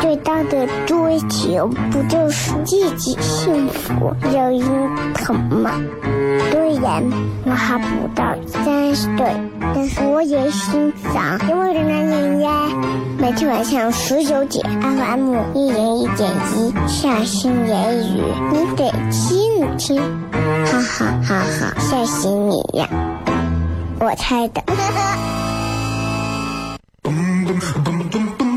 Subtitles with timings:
[0.00, 4.62] 最大的追求，不就是自己幸福、有人
[5.14, 5.72] 疼吗？
[6.50, 7.02] 虽然
[7.44, 9.26] 我还不到三十岁，
[9.74, 12.50] 但是我也欣赏因为的男人呀。
[13.18, 20.00] 每天晚上十九点，FM 一零一点一，下心言语，你得听听，
[20.64, 22.88] 哈哈哈哈，吓死你呀！
[24.00, 24.62] 我猜的。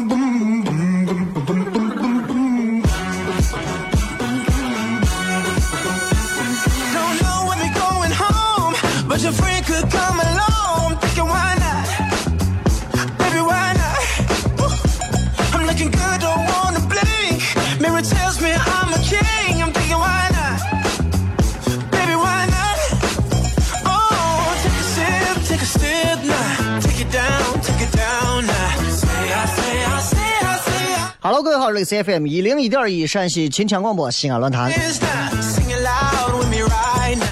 [31.83, 34.71] C F M 一零一点一陕西秦腔广播西安论坛。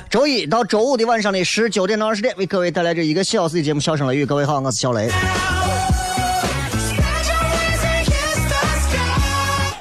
[0.09, 4.23] 周一到周五的晚上的十九点到二十点，为各位带来这一个小时的节目《笑声雷雨》。
[4.27, 5.09] 各位好，我是小雷。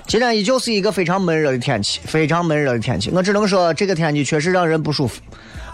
[0.06, 3.10] 今天依旧是一个非常闷热的天气，非常闷热的天气。
[3.10, 5.20] 我只能说，这个天气确实让人不舒服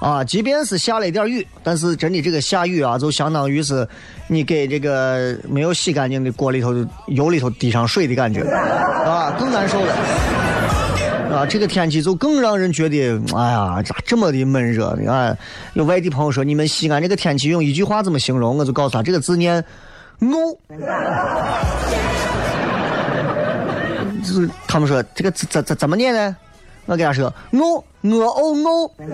[0.01, 0.23] 啊！
[0.25, 3.87] 即便是下了一点雨，但是真的这个下雨啊，就相当于是
[4.27, 6.75] 你给这个没有洗干净的锅里头
[7.07, 9.95] 油里头滴上水的感觉啊，更难受了。
[11.33, 15.11] 啊，这个天气就更让人觉得，哎呀，咋这么的闷热呢？
[15.11, 15.37] 啊，
[15.73, 18.57] 有外地朋友说，你们西安这个天气用一句话怎么形容？
[18.59, 19.65] 我就告诉他，这个字念
[20.21, 20.57] “沤”。
[24.23, 26.37] 就是他们说这个字怎怎怎么念呢？
[26.87, 28.91] 我给他说“沤”，我哦沤。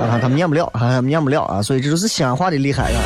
[0.00, 2.98] 啊，他们念不了，啊，他们念不了啊，所以这就是西安话的厉害啊。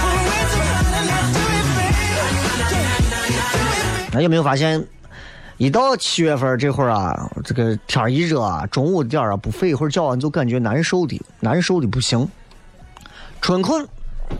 [4.12, 4.82] 那有没有发现，
[5.58, 12.26] 一到七月份这会儿啊，这个天儿一热啊，中午点儿啊不睡一会儿觉啊，你就感觉难受的，难受的不行。
[13.40, 13.86] 春困、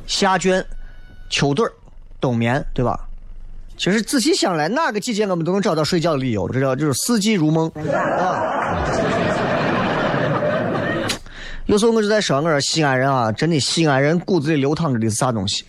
[0.07, 0.65] 夏倦、
[1.29, 1.69] 秋盹、
[2.21, 2.99] 冬眠，对吧？
[3.77, 8.85] 其实仔细想来，哪个季节我们都能找到睡觉的理由，这叫就是四季如梦啊。
[11.67, 15.65] 有时候我就在说，我说西安人啊，真的西安人骨子里流淌着的是啥东西？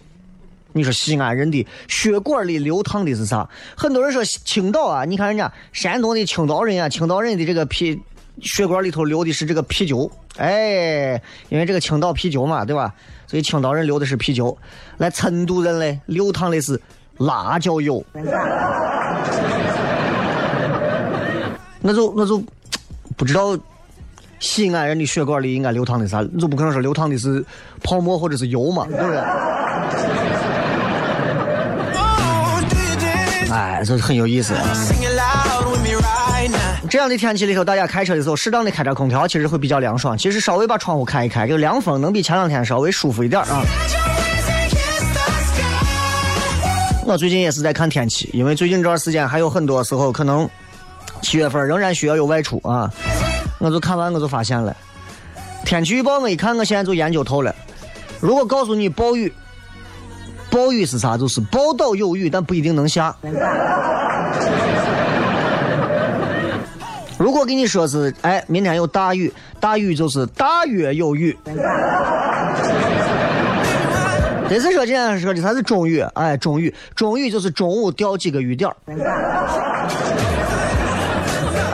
[0.73, 3.49] 你说西安人的血管里流淌的是啥？
[3.77, 7.99] 很多人说青岛啊，你看人家山东的青岛人啊，青岛人的这个啤
[8.41, 11.13] 血管里头流的是这个啤酒，哎，
[11.47, 12.93] 因为这个青岛啤酒嘛，对吧？
[13.25, 14.55] 所以青岛人流的是啤酒。
[14.97, 16.79] 来，成都人嘞，流淌的是
[17.17, 18.03] 辣椒油。
[21.81, 22.41] 那就那就
[23.15, 23.57] 不知道
[24.39, 27.45] 西安人的血管里应该流淌的啥，你就不可能说流淌的是
[27.83, 29.19] 泡沫或者是油嘛，对不对？
[33.51, 34.53] 哎，这很有意思。
[36.89, 40.17] 这样的天气里头，大家开车的时候，适当的开点空调，其实会比较凉爽。
[40.17, 43.61] 其实稍微把窗户开一开，这个凉风能比前两天稍微舒服一点啊。
[47.07, 50.49] 我最近也是在看天气，因为最近这段时间还有很多时候可能
[51.21, 52.91] 七月份仍然需要有外出啊。
[53.59, 54.75] 我就看完我就发现了，
[55.63, 57.53] 天气预报我一看，我现在就研究透了。
[58.19, 59.31] 如果告诉你暴雨，
[60.49, 61.15] 暴雨是啥？
[61.15, 63.15] 就是报道有雨，但不一定能下。
[67.19, 71.37] 如果给你说是，哎，明天有大雨，大雨就是大约有雨。
[74.47, 78.75] 这次说今天说的它是中雨，哎，中雨，中雨就是中午掉几个雨点儿，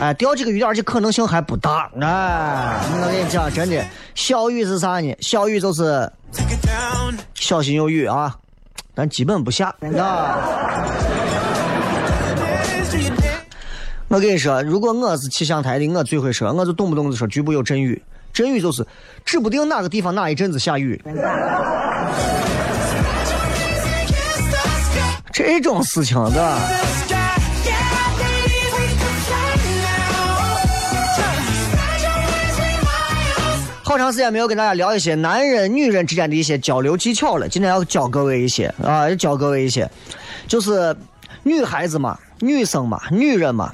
[0.00, 3.84] 哎，掉几个雨点儿，而且可能性还不大，哎，我跟你讲，真的，
[4.14, 5.14] 小雨是啥呢？
[5.20, 6.10] 小雨就是
[7.34, 8.34] 小心有雨啊，
[8.94, 10.38] 但基本不下啊。
[14.08, 18.02] 我跟你说，如果我是气象台的，我最会说，我就动不动就说局部有阵雨，
[18.32, 18.86] 阵雨就是
[19.24, 21.00] 指不定哪个地方哪一阵子下雨。
[25.32, 26.58] 这种事情的？
[33.82, 39.90] 好长时间没有跟大家聊一些男人、女人之间的一些交流技巧了，今天要教各位一些啊，要教各位一些，
[40.46, 40.96] 就是
[41.42, 43.70] 女孩子嘛、女生嘛、女人嘛，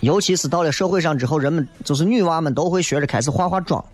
[0.00, 3.84] 尤其是到了社会上之后，人们就是女娃们都会学着开始化化妆，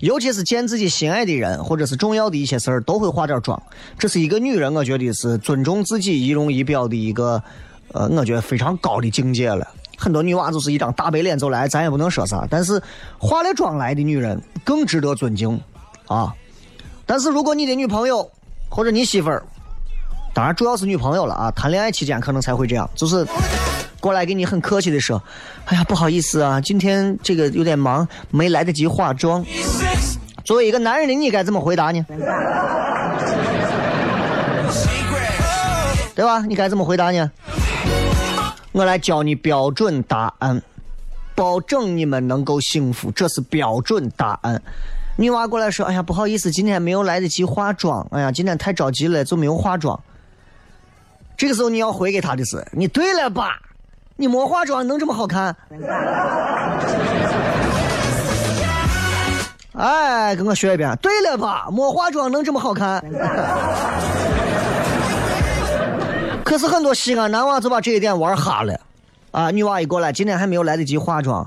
[0.00, 3.60] 尤其是见自己心爱的人或者是重要的一些事儿，都会化点妆。
[3.98, 7.42] 这是一个女人，我觉得是尊重自己仪容仪表的一个，
[7.92, 9.66] 呃，我觉得非常高的境界了。
[9.98, 12.46] 很多女娃就是一张大白脸走来，咱也不能说啥。
[12.50, 12.82] 但是
[13.18, 15.58] 化了妆来的女人更值得尊敬
[16.06, 16.34] 啊！
[17.06, 18.30] 但是如果你的女朋友
[18.68, 19.42] 或者你媳妇儿，
[20.34, 23.26] 当然主要是女朋友了啊，谈恋爱期间可能才会这样，就是
[24.00, 25.22] 过来给你很客气的说
[25.66, 29.44] ：“哎呀，不好意思啊，今天这个有点忙，没来得及化妆。”
[30.44, 32.06] 作为一个男人的你该怎么回答呢？
[36.14, 36.40] 对吧？
[36.46, 37.30] 你该怎么回答呢？
[38.72, 40.62] 我来教你标准答案，
[41.34, 44.62] 保证你们能够幸福，这是标准答案。
[45.16, 48.06] 女娃过来说：“哎呀，不好意思，今天没有来得及化妆。
[48.10, 49.98] 哎呀，今天太着急了，就没有化妆。”
[51.36, 53.58] 这个时候你要回给她的是：“你对了吧？
[54.16, 55.54] 你没化妆能这么好看？”
[59.78, 60.96] 哎，跟我学一遍。
[61.02, 61.68] 对了吧？
[61.70, 63.04] 没化妆能这么好看？
[66.42, 68.80] 可是很多西安男娃就把这一点玩哈了，
[69.32, 71.46] 啊，女娃一过来，今天还没有来得及化妆，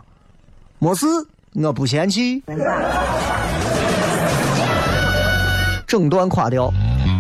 [0.78, 1.08] 没事，
[1.56, 2.44] 我不嫌弃。
[5.88, 6.72] 整段垮掉。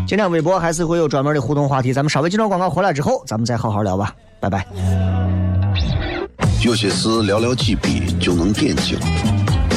[0.09, 4.65] 今天微博还是会有专门的互动话题，咱们稍微进段广告回来之后，咱们再好好聊吧，拜拜。
[6.63, 8.97] 有些事寥寥几笔就能点睛，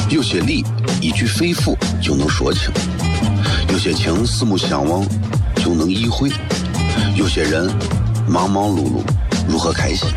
[0.09, 0.65] 有些理
[1.03, 2.73] 一句肺腑就能说清，
[3.69, 5.07] 有些情四目相望
[5.57, 6.31] 就能意会。
[7.15, 7.71] 有些人
[8.27, 9.03] 忙忙碌碌，
[9.47, 10.09] 如何开心？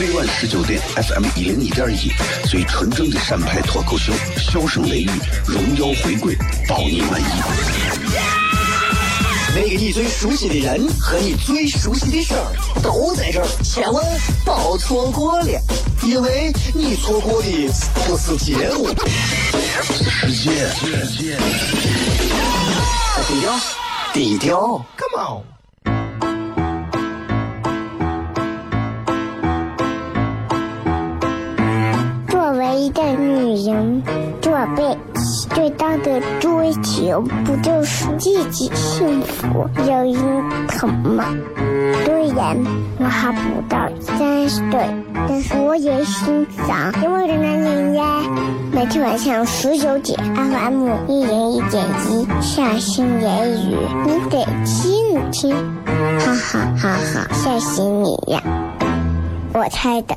[0.00, 2.10] 每晚十九点，FM 一零一点一，
[2.48, 5.10] 最纯正的陕派脱口秀，笑声雷雨，
[5.46, 6.34] 荣耀回归，
[6.66, 8.01] 保你满意。
[9.54, 14.02] 那个你最熟悉的人和你最熟悉的事儿都在这儿，千万
[14.44, 15.46] 别错过了，
[16.02, 17.70] 因为你错过的
[18.06, 18.88] 不是节目，
[19.82, 20.66] 是世界。
[23.28, 23.52] 低调，
[24.14, 25.42] 低调，Come on。
[32.30, 34.02] 作为一个女人，
[34.40, 34.96] 做被
[35.54, 40.16] 最大的追求不就是自己幸福、有人
[40.68, 41.24] 疼吗？
[42.04, 42.56] 虽然
[42.98, 44.86] 我还不到三十岁，
[45.28, 48.04] 但是我也心脏因为的男人呀。
[48.72, 53.76] 每天晚上十九点，FM 一零一点一，下心言语，
[54.06, 55.54] 你得听听，
[56.18, 58.42] 哈哈哈哈，吓死你呀！
[59.52, 60.16] 我猜的。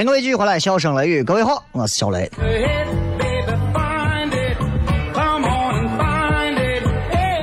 [0.00, 2.20] 欢迎各位继续回来，笑声雷雨，各位好，我是小雷。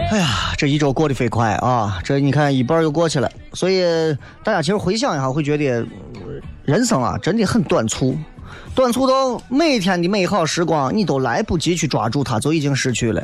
[0.09, 1.99] 哎呀，这一周过得飞快啊！
[2.03, 3.83] 这你看一半又过去了，所以
[4.43, 5.85] 大家其实回想一下，会觉得
[6.65, 8.17] 人生啊真的很短促，
[8.73, 13.23] 短促到每天的美好时光你都来不及去抓住它，就已经失去了。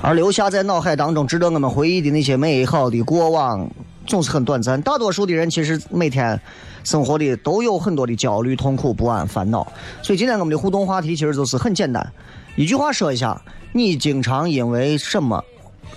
[0.00, 3.68] 而留下在脑海当中值得我们回忆的那些美好的过往，
[4.08, 4.82] 总是很短暂。
[4.82, 6.40] 大多数的人其实每天
[6.82, 9.64] 生活的都有很多的焦虑、痛苦、不安、烦恼。
[10.02, 12.12] 所以今天我们的互动话题其实就是很简单，
[12.56, 13.40] 一句话说一下：
[13.72, 15.44] 你经常因为什么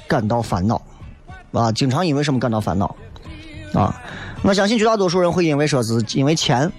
[0.07, 0.79] 感到烦恼？
[1.53, 2.95] 啊，经常因为什么感到烦恼？
[3.73, 3.99] 啊，
[4.43, 6.71] 我相信绝大多数人会因为说是因为钱，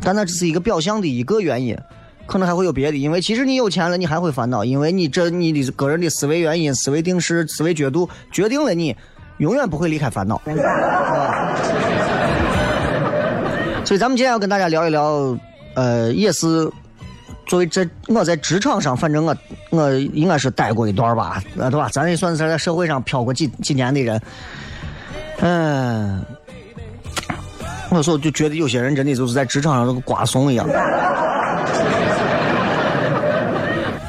[0.00, 1.76] 但那只是一个表象的一个原因。
[2.24, 8.96] 可能还会有别的，因为其实你有钱了，你还会烦恼，因为你这你的个人的思维原因、思维定式、思维角度决定了你
[9.42, 10.40] 永远不会离开烦恼。
[13.84, 15.36] 所以咱们今天要跟大家聊一聊，
[15.74, 16.70] 呃，也是
[17.46, 19.36] 作为这我在职场上，反正我
[19.70, 21.88] 我应该是待过一段吧，对吧？
[21.90, 24.22] 咱也算是在社会上漂过几几年的人，
[25.40, 26.24] 嗯，
[27.90, 30.64] 有时候就觉得有些人真的就是在职场上跟瓜怂一样。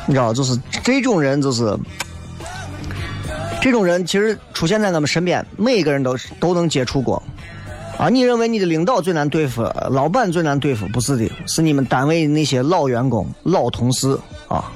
[0.06, 1.76] 你知道，就是这种人，就是
[3.64, 7.24] 这种人，其实出现在我们身边，每一个人都是都能接触过。
[7.98, 10.86] 啊，你认为你的领导最难对付，老板最难对付？
[10.90, 14.70] 不是的，是你们单位那些老员工、老同事啊，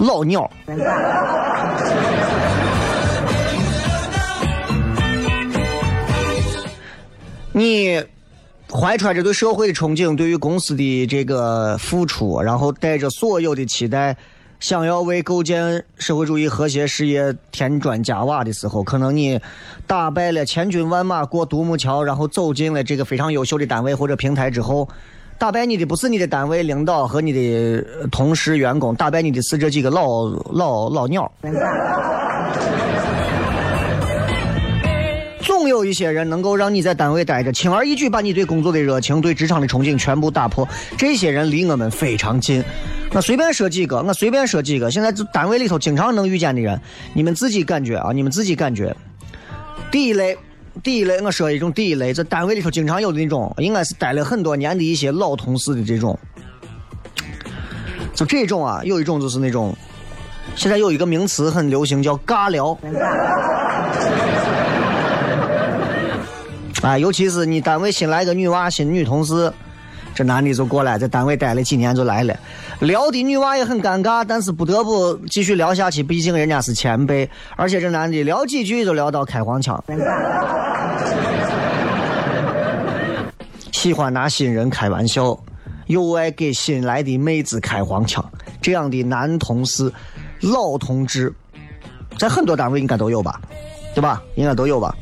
[0.00, 0.50] 老鸟。
[7.52, 8.04] 你
[8.70, 14.14] 怀揣着对社会的憧憬，对于公司的这个付出，然后带着所有的期待，
[14.60, 19.40] 想要为构建社会主义和谐事业添砖加瓦的时候，可能你
[19.86, 24.88] 打败了千军万马过独木桥，然后走进了这个非常优秀的单位或者平台之后，
[25.38, 31.30] 打败你的不是你的单位领导和你的同事员工，打败你的是这几个老老老鸟。
[35.68, 40.66] 有一些人能够让你在单位待着，轻而易举把你对工作的热情、对职场的憧憬全部打破。
[40.96, 42.64] 这些人离我们非常近。
[43.12, 44.90] 我随便说几个，我随便说几个。
[44.90, 46.80] 现在单位里头经常能遇见的人，
[47.14, 48.94] 你们自己感觉啊，你们自己感觉。
[49.90, 50.36] 第一类，
[50.82, 56.18] 第一类，我说一种第一类，在单位里头经常有的那种，应该是待了很多年的一些老同事的这种。
[58.14, 59.74] 就这种啊，有一种就是那种，
[60.54, 62.76] 现在有一个名词很流行，叫尬聊。
[66.88, 69.52] 啊，尤其是你单位新来个女娃、新女同事，
[70.14, 72.34] 这男的就过来，在单位待了几年就来了，
[72.80, 79.84] 聊的女娃也很尴尬，但是不得不继续聊下去，毕竟人家是前辈，而且这男的聊几句就聊到开黄腔，
[83.70, 85.38] 喜欢拿新人开玩笑，
[85.88, 88.24] 又爱给新来的妹子开黄腔，
[88.62, 89.92] 这样的男同事、
[90.40, 91.30] 老同志，
[92.16, 93.38] 在很多单位应该都有吧，
[93.94, 94.22] 对吧？
[94.36, 94.96] 应该都有吧。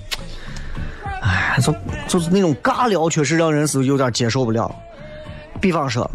[1.26, 1.74] 哎，就
[2.06, 4.72] 就是那种尬聊，确实让人是有点接受不了。
[5.60, 6.08] 比方说，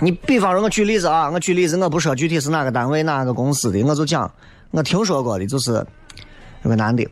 [0.00, 4.30] 你比方说，我举例子啊，我举例子，我不说具体是哪个单位、哪个公司的，我就讲
[4.70, 5.84] 我听说过的，就是
[6.62, 7.08] 有个男的，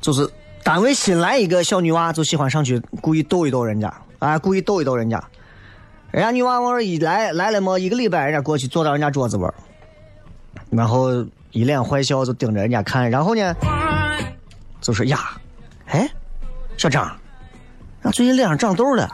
[0.00, 0.30] 就是
[0.62, 5.20] 单位新来一个小女娃，就喜欢上去故意逗一逗人家，啊，故意逗一逗人家。
[6.12, 9.52] 人家女娃往这一来，来了么一个礼拜，人家过去坐到人家桌子边
[10.70, 11.10] 然后
[11.50, 13.52] 一脸坏笑，就盯着人家看，然后呢？
[14.84, 15.18] 就说呀，
[15.86, 16.06] 哎，
[16.76, 17.10] 小张，
[18.02, 19.04] 俺最近脸上长痘了。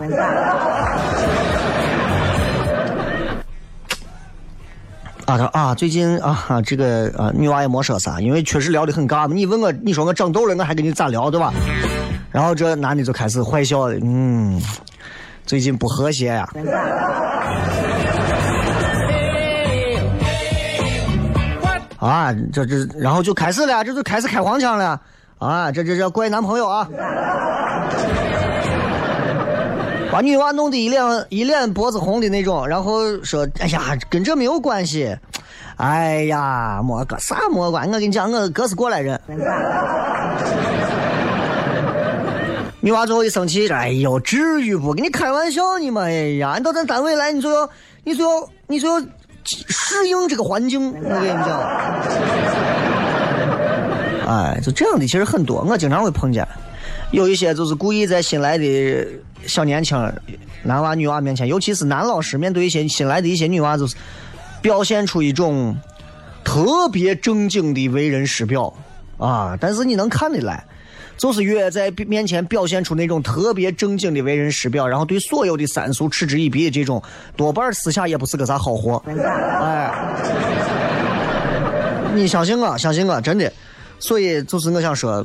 [5.27, 9.35] 啊，他啊，最近啊，这个啊，女娃也没说啥，因为确实聊的很尬嘛。
[9.35, 11.53] 你问我，你说我长痘了，我还跟你咋聊，对吧？
[12.33, 14.61] 然后这男的就开始坏笑了，嗯，
[15.47, 16.49] 最近不和谐呀。
[21.99, 25.01] 啊，这这，然后就开始了，这就开始开黄腔了。
[25.41, 26.87] 啊，这这这怪男朋友啊！
[30.13, 35.17] 把女娃弄得一脸一脸脖子红的那种，然后说：“哎呀，跟这没有关系。”
[35.79, 39.19] 哎呀，没个啥没关，我跟你讲，我哥是过来人。
[42.83, 44.93] 女娃最后一生气，哎呦，至于不？
[44.93, 46.03] 跟你开玩笑呢嘛！
[46.03, 47.71] 哎呀，你到咱单位来，你就要，
[48.05, 49.07] 你就要，你就要
[49.45, 50.93] 适应这个环境。
[50.93, 52.80] 我跟你讲。
[54.31, 56.47] 哎，就这样的其实很多，我经常会碰见，
[57.11, 59.09] 有一些就是故意在新来的
[59.45, 59.99] 小年轻
[60.63, 63.97] 男娃女娃面前，尤其是男老师面对一些新来的一些女娃，就是
[64.63, 65.77] 表现出一种
[66.45, 68.73] 特别正经的为人师表
[69.19, 70.65] 啊，但是你能看得来，
[71.17, 77.03] 就是越在面前表现出那种特别正经的为人师表，然后对所有的三俗嗤之以鼻的这种，
[77.35, 79.03] 多半私下也不是个啥好货。
[79.61, 79.93] 哎，
[82.15, 83.53] 你相信我，相信我，真的。
[84.01, 85.25] 所以就是我想说，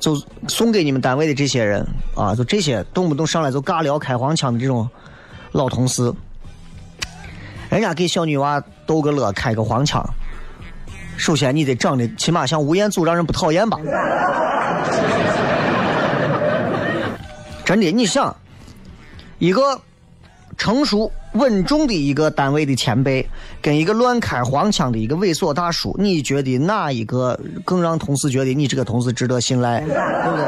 [0.00, 0.16] 就
[0.48, 4.88] 送给你们单位的这些人啊，就这些动不动上来就尬聊、开黄腔的这种
[5.52, 6.10] 老同事，
[7.68, 10.02] 人家给小女娃逗个乐、开个黄腔，
[11.16, 13.78] 首先你得长得起码像吴彦祖，让人不讨厌吧？
[17.64, 18.34] 真的，你想
[19.38, 19.80] 一个
[20.56, 21.10] 成熟。
[21.34, 23.28] 稳重的一个单位的前辈，
[23.60, 29.80] 跟一个乱开黄腔的一个猥琐大叔，你觉得哪一个更让同事觉得你这个同事值得信赖？
[29.80, 30.44] 对不对？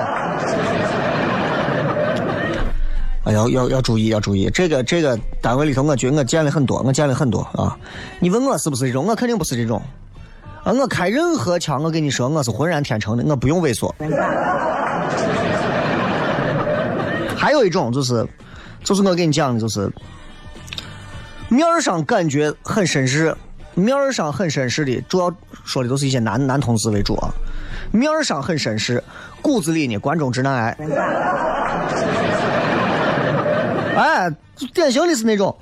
[3.24, 7.76] 哎，要要要注意，要注意，这个这个单位里头，我觉得我见了很多，我见了很多啊。
[8.20, 9.04] 你问我是不是这种？
[9.04, 9.82] 我肯定不是这种。
[10.62, 13.92] 啊，我开任何枪，我跟你说，我是浑然天成的，我不用猥琐。
[17.36, 18.24] 还有一种就是，
[18.84, 19.90] 就是我跟你讲的，就是。
[21.48, 23.34] 面儿上感觉很绅士，
[23.74, 25.34] 面儿上很绅士的，主要
[25.64, 27.30] 说的都是一些男男同事为主啊。
[27.92, 29.02] 面儿上很绅士，
[29.40, 30.76] 骨子里呢关中直男癌。
[33.96, 34.28] 哎，
[34.74, 35.54] 典型的是那种，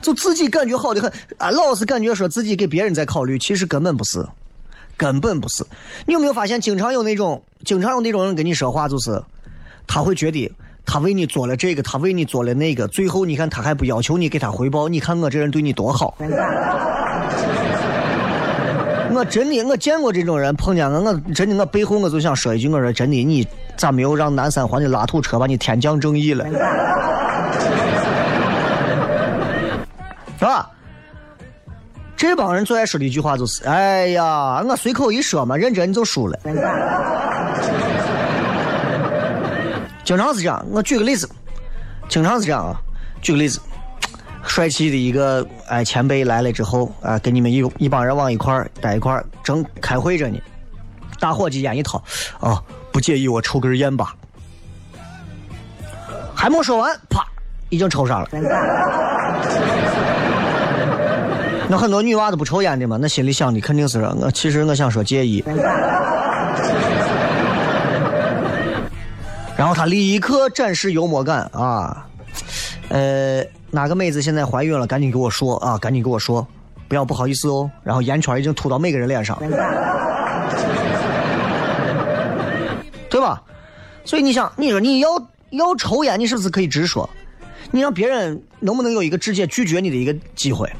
[0.00, 4.24] 就自己感觉好的很啊，老是感觉说自己给别人在考虑，其实根本不是，
[4.96, 5.64] 根本不是。
[6.06, 9.20] 你有没有发现，经常有那种，经常有那种人跟你说话，就是
[9.86, 10.52] 他会觉得
[10.84, 16.16] 他为你做了这个，他为你做了那个，最后你看他还不要求你给他回报，你看我这人对你多好。
[19.12, 23.46] 我真的，我见过这种人，碰见我，我真的，我背后我就想说一句，我说真的，你
[23.76, 26.44] 咋没有让南三环的拉土车把你天降正义了？
[30.38, 30.70] 是吧？
[32.16, 36.38] 这帮人最爱说的一句话就是：“哎呀，我随口一说嘛，认真你就输了。”
[40.10, 40.66] 经常是这样。
[40.72, 41.30] 我举个例子，
[42.08, 42.74] 经常是这样啊。
[43.22, 43.60] 举个例子，
[44.44, 50.36] 帅气的一个哎前辈来了之后啊，跟你们一一帮人往一块儿待一块儿，正开会着呢。
[51.20, 52.02] 大伙计烟一掏，
[52.40, 54.12] 啊，不介意我抽根烟吧？
[56.34, 57.24] 还没说完，啪，
[57.68, 58.28] 已经抽上了。
[61.68, 64.28] 那很多女娃子不抽烟的嘛，那心里想的肯定是我。
[64.32, 65.44] 其实我想说介意。
[69.60, 72.08] 然后他立刻展示幽默感啊，
[72.88, 74.86] 呃，哪个妹子现在怀孕了？
[74.86, 76.46] 赶紧给我说啊，赶紧给我说，
[76.88, 77.70] 不要不好意思哦。
[77.84, 79.38] 然后烟圈已经吐到每个人脸上，
[83.10, 83.42] 对吧？
[84.02, 85.10] 所以你想，你说你要
[85.50, 87.06] 要抽烟，你是不是可以直说？
[87.70, 90.72] 你让别人能不能有一个直接拒绝你的一个机会？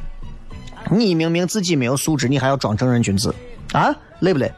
[0.91, 3.35] 你明明自己没有素质，你还要装正人君子
[3.73, 3.95] 啊？
[4.21, 4.51] 累不累？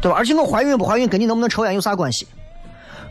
[0.00, 0.16] 对吧？
[0.16, 2.28] 而且我怀孕不怀孕跟你能不能抽烟有啥关系？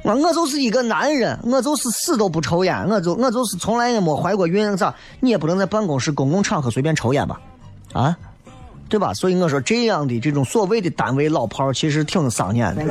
[0.05, 4.93] 我我就是一个男人，我就是死都不抽烟，我就我就是从来也没怀过孕，咋？
[5.19, 7.41] 你也不能在办公室公共场合随便抽烟吧？
[7.91, 8.15] 啊？
[8.88, 9.15] 对吧？
[9.15, 12.85] 所以我说这样的这种所谓的单位老炮其实挺伤眼的。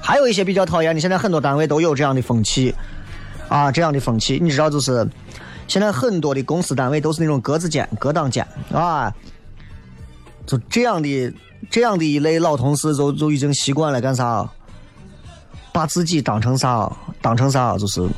[0.00, 2.74] 还有一些比较讨厌的，现在很多单位都有这样的风气。
[3.48, 5.08] 啊，这样的风气，你知道，就是
[5.68, 9.14] 现在很多的公司单位都是那种格子间、隔档间，啊，
[10.44, 11.32] 就这样的
[11.70, 14.48] 这样的一类老同事，就就已经习惯了干啥？
[15.72, 16.90] 把自己当成啥？
[17.20, 17.76] 当成啥？
[17.76, 18.08] 就是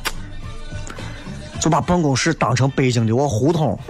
[1.59, 3.77] 就把办公室当成北京的我胡同。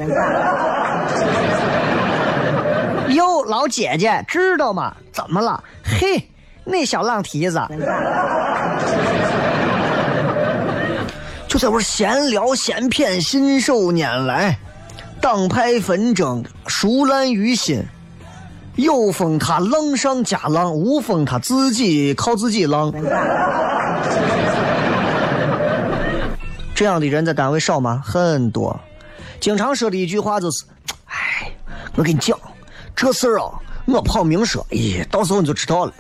[3.09, 4.95] 哟，老姐姐，知道吗？
[5.11, 5.63] 怎么了？
[5.83, 6.29] 嘿，
[6.63, 7.61] 那小浪蹄子。
[11.47, 14.57] 就在玩闲聊闲谝，信手拈来，
[15.19, 17.83] 党派纷争，熟烂于心。
[18.75, 22.93] 有风他浪上加浪，无风他自己靠自己浪。
[26.73, 28.01] 这样的人在单位少吗？
[28.05, 28.79] 很多。
[29.39, 30.63] 经常说的一句话就是
[31.07, 31.51] ：“哎，
[31.95, 32.39] 我跟你讲，
[32.95, 33.51] 这事儿啊，
[33.85, 35.93] 我跑明说，咦，到时候你就知道了。”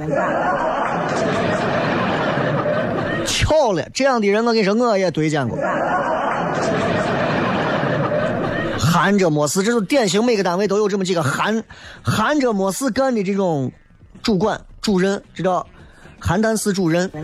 [3.25, 5.57] 巧了，这样的人我跟你说，我也对见过。
[8.99, 11.63] 含着没事，这是典型，每个单位都有这么几个含
[12.03, 13.71] 含着没事干的这种
[14.21, 15.65] 主管、主任，知道？
[16.19, 17.09] 邯郸市主任。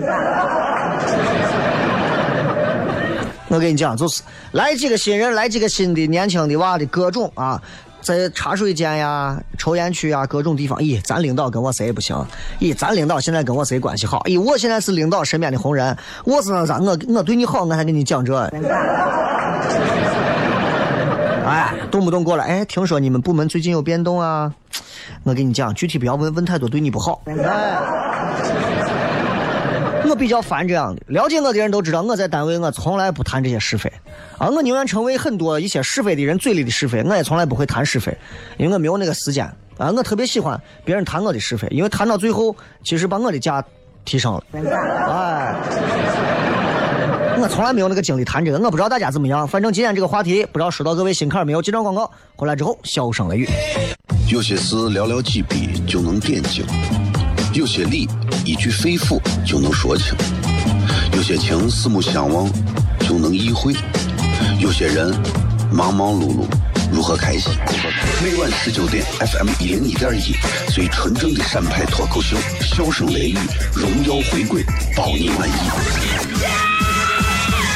[3.50, 7.62] 我跟你讲，就是来几个新人，来几个新的年轻的娃的各种啊。
[8.00, 12.16] 在茶水间呀、抽烟区呀，各种地方，咦，咱领导跟我谁也不行？
[12.62, 14.22] 咦，咱领导现在跟我谁关系好？
[14.28, 18.50] 咦，我现在是领导身边的红人，我是那啥，我我对你好，我还跟你讲这。
[21.46, 24.52] 哎，动不动过来，哎，听说你们部门最近有变动啊？
[25.24, 27.22] 我跟你讲，具体不要问，问太多对你不好。
[27.26, 27.78] 哎
[30.08, 33.92] 我比较烦这样的，了解我的人都知道，我在单位我从来不谈这些是非，
[34.38, 38.16] 啊，我宁愿成为很多一些是非的人嘴里的是非，我也从来不会谈是非，
[38.58, 39.46] 因为我没有那个时间，
[39.80, 43.64] 啊，我特别喜欢别人谈我的是非，因为谈到最后，其实把我的价
[44.06, 45.56] 提升了，哎，
[47.46, 51.62] 我从来没有那个精力谈这个，我不知道大家怎么样，反正今天这个话题，不知道说到各位心坎没有？
[51.62, 53.48] 几张广告回来之后，笑声雷雨，
[54.32, 56.66] 有些事寥寥几笔就能点睛。
[57.54, 58.10] 有些理
[58.44, 60.16] 一句肺腑就能说清，
[61.14, 62.50] 有些情四目相望
[63.02, 63.76] 就能意会，
[64.60, 65.14] 有些人
[65.72, 66.48] 忙忙碌碌
[66.92, 67.54] 如何开心？
[68.24, 70.34] 每晚十九点，FM 一零一点一，
[70.72, 73.38] 最纯正的陕派脱口秀，笑声雷雨，
[73.72, 74.64] 荣耀回归，
[74.98, 76.15] 保你满意。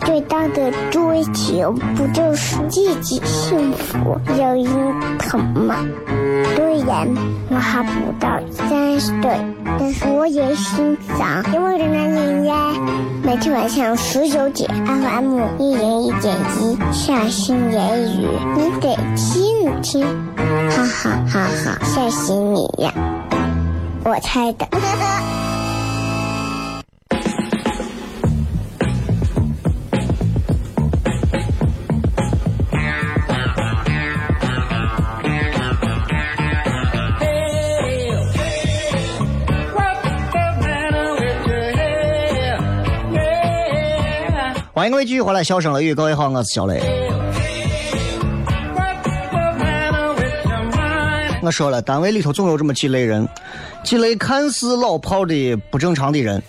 [0.00, 5.76] 最大的追求不就是自己幸福、有人疼吗？
[6.54, 7.08] 虽然
[7.48, 9.40] 我还不到三十岁，
[9.78, 12.72] 但是我也心脏因为人男人呀，
[13.22, 20.06] 每天晚上十九点，FM 一零一点一，下心言语，你得听听，
[20.70, 22.92] 哈哈哈哈，吓死你呀！
[24.04, 24.66] 我猜的。
[44.80, 46.80] 欢迎各位继续回来，笑声雷雨，各位好，我是小雷。
[51.42, 53.28] 我说了，单位里头总有这么几类人，
[53.84, 56.42] 几类看似老炮的不正常的人，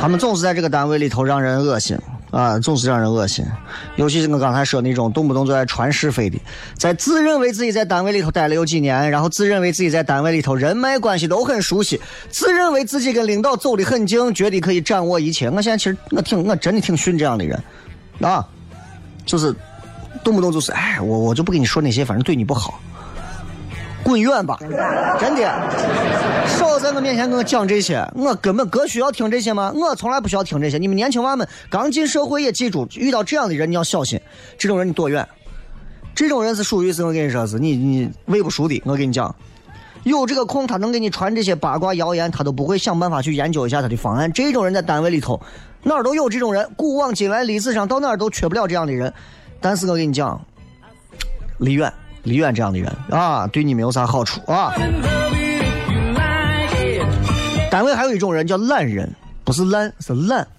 [0.00, 1.94] 他们总是在这个单位里头让人恶心
[2.30, 3.44] 啊，总是让人恶心。
[3.96, 6.38] 尤其是我刚才说那种动不动就在传是非的，
[6.76, 15.48] 在自认为自己在单位里头待了有几年，然后自认为自己在单位里头人脉关系都很熟悉，自认为自己跟领导走得很近，觉得可以掌握一切。
[15.50, 17.62] 我现在其实我挺我真的挺训这样的人，
[18.20, 18.46] 啊，
[19.24, 19.54] 就是
[20.22, 22.80] 动不动就是哎，我我就不跟你说那些，反正对你不好，
[24.02, 24.56] 滚远吧，
[25.18, 25.42] 真的，
[26.46, 29.70] 少在我面前跟我讲这些，我根本哥需要听这些吗？
[29.74, 30.78] 我从来不需要听这些。
[30.78, 34.18] 你们年轻娃们刚进社会也记住，遇到这样的人你要小心，
[34.56, 35.26] 这种人你躲远。
[36.14, 39.34] 这种人是属于是我跟你说是你你喂不熟的，我跟你讲，
[40.04, 44.32] 有这个空他能给你传这些八卦谣言，他都不会想办法去研究一下他的方案。
[44.32, 45.38] 这种人在单位里头
[45.82, 49.12] 哪儿都有这种人，古往今来历史上到哪儿都缺不了这样的人。
[49.60, 50.40] 但是我跟你讲，
[51.58, 51.92] 离远
[52.28, 54.72] 李远这样的人啊，对你没有啥好处啊。
[57.70, 59.10] 单位还有一种人叫懒人，
[59.44, 60.46] 不是懒是懒。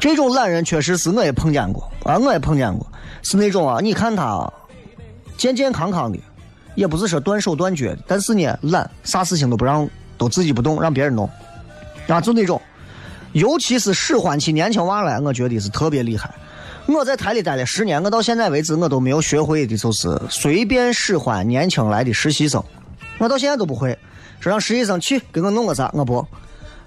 [0.00, 2.86] 这种懒人确实是我也碰见过啊，我也碰见过，
[3.22, 4.52] 是那种啊，你看他啊
[5.36, 6.18] 健健康康的，
[6.76, 11.28] 也不是说断手断脚，但是呢懒，啥事情都不让，都自己不动，让别人弄，
[12.06, 12.60] 啊，就那种。
[13.32, 16.30] 尤其是使唤起年轻娃来，我觉得是特别厉害。
[16.88, 22.64] 我在台里待了十年，我到现在为止我都没有学会的，就是随便使唤年轻来的实习生，
[23.18, 23.96] 我到现在都不会。
[24.40, 26.26] 说让实习生去给我弄个啥，我不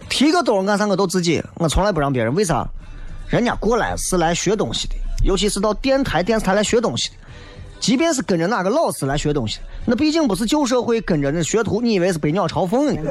[0.09, 2.33] 提个兜干啥我都自己，我从来不让别人。
[2.33, 2.67] 为啥？
[3.27, 7.15] 人家过来是来学东西的，尤其是到电台、电视台来学东西的。
[7.79, 10.99] 即便是跟着哪个老师来学东西，那毕竟不是旧社会。
[11.01, 13.01] 跟着那学徒，你以为是百鸟朝凤呢？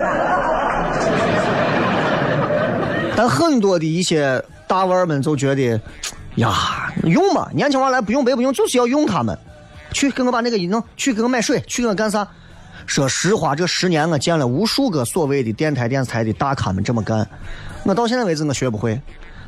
[3.17, 5.81] 但很多的一些大腕们就觉得，
[6.41, 9.39] 呀，用嘛，年轻娃来不用白不用，就是要用他们。
[9.93, 12.27] 去给我把那个一弄，去给我买水，去给我干啥？
[12.87, 17.29] 说实话，这十年我见了无数个所谓的电台、电视台的大咖们这么干，
[17.85, 19.01] 我到现在为止我学不会。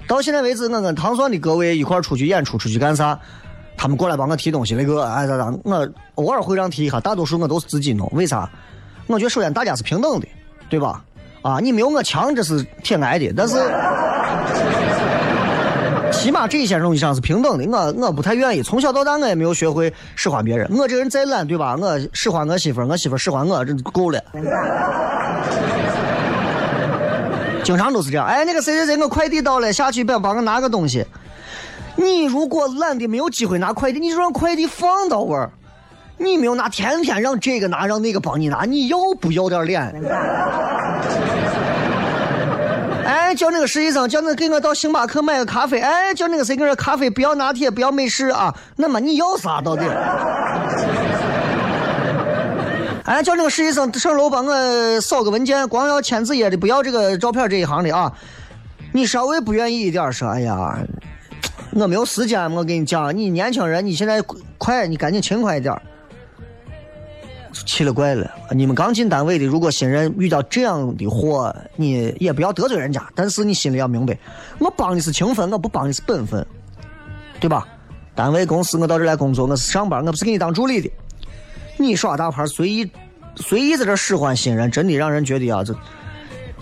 [0.07, 3.18] 到现在为止，我跟唐蒜的各位一块出去演出，出去干啥？
[3.76, 8.07] 他们过来帮我提东西，那个哎咋咋，我偶尔会让提一下，大多数我都是自己弄。
[8.12, 8.48] 为啥？
[9.07, 10.26] 我觉得首先大家是平等的，
[10.68, 11.02] 对吧？
[11.42, 13.33] 啊，你没有我强，这是挺挨的。
[13.37, 13.57] 但是，
[16.22, 17.66] 起码这些东西上是平等的。
[17.68, 20.70] 我我不太愿意，从小到大我也没有学会使唤别人。
[20.78, 21.76] 我这人再懒，对吧？
[21.76, 24.22] 我使唤我媳妇，我媳妇使唤我，这够了。
[27.64, 28.24] 经常都是这样。
[28.24, 31.04] 哎，那个谁谁谁，我快递到了，下去帮帮我拿个东西。
[31.96, 35.50] 你如果懒得没有机会拿快递，你就让快递放到位儿。
[36.18, 39.92] 你没有拿，天天让这个拿，让那个帮你拿，你要不要点脸？
[43.04, 45.80] 哎，叫那个实习生，叫那给我到星巴克买个咖啡。
[45.80, 48.54] 哎，叫那个谁给我咖啡不要拿铁，不要美式啊。
[48.76, 49.82] 那么你要啥到底？
[53.04, 58.12] 哎，叫那个实习生上楼帮我扫个文件，光要签字页的，不要这个照片这一行的啊。
[58.92, 60.78] 你稍微不愿意一点说，哎呀，
[61.72, 62.48] 我没有时间。
[62.52, 64.22] 我跟你讲，你年轻人，你现在
[64.58, 65.74] 快，你赶紧勤快一点。
[67.52, 74.18] 奇了怪了，你们刚进单位的，如果新人遇到这样的货，你也不要得罪人家，但是你心里要明白，
[74.58, 76.44] 我帮你是情分，我不帮你是本分，
[77.38, 77.68] 对吧？
[78.14, 80.90] 单位公司我到这来工作，我是上班，我不是给你当助理的。
[81.76, 82.90] 你耍大牌随意
[83.36, 85.74] 随意在这使唤新人，真的让人觉得啊，这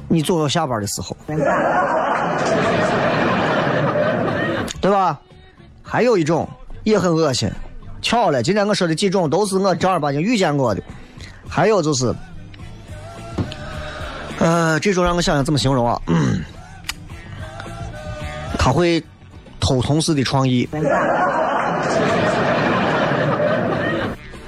[0.09, 1.17] 你总有下班的时候，
[4.81, 5.21] 对吧？
[5.83, 6.49] 还有一种
[6.85, 7.51] 也很恶心。
[8.03, 10.83] 巧了，今天我说的几种都是我正儿八经遇见过的，
[11.49, 12.15] 还有就是，
[14.39, 16.01] 呃，这种让我想想怎么形容啊？
[18.59, 19.03] 他会
[19.59, 20.69] 偷同事的创意，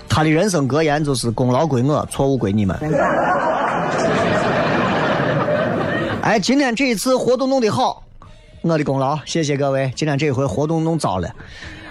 [0.09, 2.77] 他的人生格言就是“功劳归我，错误归你们”。
[6.23, 8.02] 哎，今天这一次活动弄得好，
[8.63, 9.93] 我的功劳，谢谢各位。
[9.97, 11.29] 今天这一回活动弄糟了，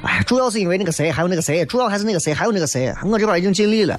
[0.04, 3.98] 哎，主要是因为那个谁，还有那个谁，主要还是那个谁，还有那个谁，我这边已经尽力了。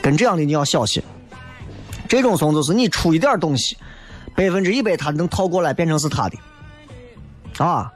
[0.00, 1.02] 跟这样的你要小心，
[2.08, 3.76] 这种怂就是你出一点东西，
[4.34, 6.38] 百分之一百他能套过来变成是他的，
[7.62, 7.92] 啊，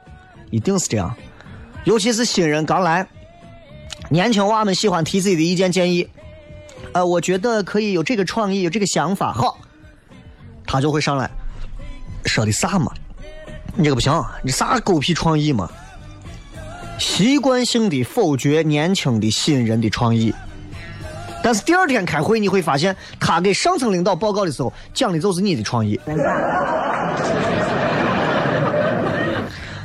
[0.51, 1.15] 一定是这样。
[1.83, 3.07] 尤其是新人刚来，
[4.09, 6.07] 年轻娃们喜欢提自己的意见建议，
[6.93, 9.57] 呃，我觉得可以有这个创意，有这个想法，好，
[10.65, 11.29] 他就会上来
[12.25, 12.91] 说的啥嘛？
[13.75, 15.69] 你这个不行，你啥狗屁创意嘛？
[16.97, 20.33] 习惯性的否决年轻的新人的创意。
[21.43, 25.99] 但是第二天开会，你会发现他给上层领导报告的时候讲的就是你的创意。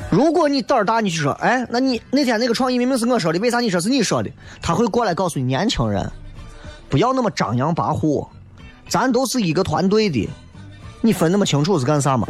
[0.09, 4.31] 如果你胆儿大，你去说，哎，那你那天那个创意明明是我说的，为啥你说是你说的？
[4.63, 6.11] 他会过来告诉你，年轻人
[6.89, 8.27] 不要那么张扬跋扈，
[8.89, 10.29] 咱都是一个团队的，
[11.01, 12.27] 你分那么清楚是干啥嘛？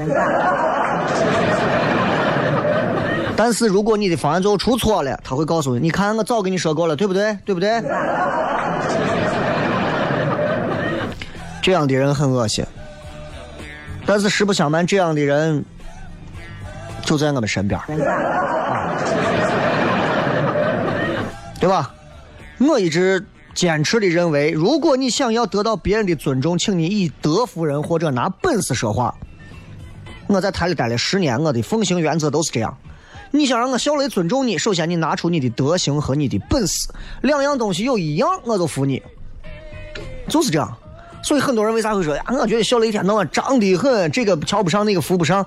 [3.36, 7.36] 但是如果你的方案最后出错了，他会告诉你，你看我早跟你说过了，对不对？
[7.44, 7.82] 对不对？
[11.62, 12.64] 这样的人很恶心，
[14.04, 15.64] 但是实不相瞒，这样的人
[17.02, 17.80] 就在我们身边，
[21.58, 21.90] 对吧？
[22.58, 23.24] 我一直
[23.60, 29.14] 坚持的认为，如果你想要得到别人的尊重，请你以德服人或者拿本事说话。
[30.28, 32.74] 我在台里待了十年，我的奉行原则都是这样。
[33.30, 36.88] 你想让我小雷尊重你，首先你拿出你的德行和你的本事，
[37.20, 39.02] 两样东西有一样我就服你，
[40.26, 40.74] 就是这样。
[41.22, 42.24] 所以很多人为啥会说呀？
[42.40, 45.44] 我觉得小雷一天到晚张的很，这个瞧不上，那个扶不上。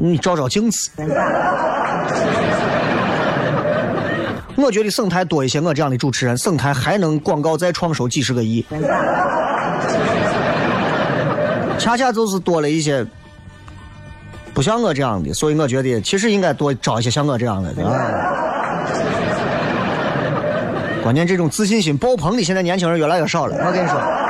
[0.00, 0.90] 你照照镜子。
[4.64, 8.64] 我觉得省台多一些我这样的主持人，省台还能广告再创收几十个亿。
[11.78, 13.04] 恰恰就是多了一些
[14.54, 17.90] 不像我这样的，所以我觉得其实应该多招一些像我这样的，对吧？
[21.02, 23.54] 关键这种自信心爆棚的，现在年轻人越来越少了。
[23.66, 23.98] 我跟你说。
[23.98, 24.22] 啊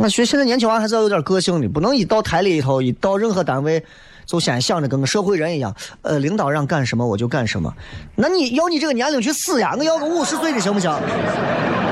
[0.00, 3.84] 我觉现在年轻娃还是要有点个性的，不能一到台里头，一到任何单位，
[4.28, 7.72] 就先想着跟个社会人一样，呃，领导让干什么我就干什么。
[8.14, 9.74] 那你要你这个年龄去死呀！
[9.78, 10.94] 我要个五十岁的行不行？